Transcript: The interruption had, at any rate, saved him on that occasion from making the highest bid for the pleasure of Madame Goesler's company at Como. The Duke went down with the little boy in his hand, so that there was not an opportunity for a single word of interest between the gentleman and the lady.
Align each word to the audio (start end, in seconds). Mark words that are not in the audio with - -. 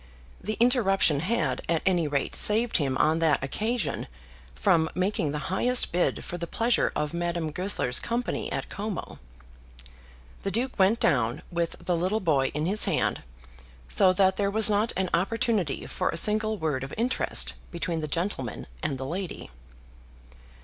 The 0.43 0.57
interruption 0.59 1.19
had, 1.19 1.61
at 1.69 1.83
any 1.85 2.07
rate, 2.07 2.33
saved 2.33 2.77
him 2.77 2.97
on 2.97 3.19
that 3.19 3.43
occasion 3.43 4.07
from 4.55 4.89
making 4.95 5.31
the 5.31 5.51
highest 5.53 5.91
bid 5.91 6.25
for 6.25 6.39
the 6.39 6.47
pleasure 6.47 6.91
of 6.95 7.13
Madame 7.13 7.51
Goesler's 7.51 7.99
company 7.99 8.51
at 8.51 8.67
Como. 8.67 9.19
The 10.41 10.49
Duke 10.49 10.79
went 10.79 10.99
down 10.99 11.43
with 11.51 11.75
the 11.79 11.95
little 11.95 12.19
boy 12.19 12.47
in 12.55 12.65
his 12.65 12.85
hand, 12.85 13.21
so 13.87 14.11
that 14.13 14.37
there 14.37 14.49
was 14.49 14.71
not 14.71 14.91
an 14.97 15.11
opportunity 15.13 15.85
for 15.85 16.09
a 16.09 16.17
single 16.17 16.57
word 16.57 16.83
of 16.83 16.95
interest 16.97 17.53
between 17.69 17.99
the 18.01 18.07
gentleman 18.07 18.65
and 18.81 18.97
the 18.97 19.05
lady. 19.05 19.51